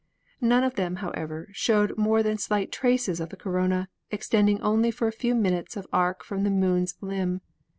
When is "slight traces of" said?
2.39-3.29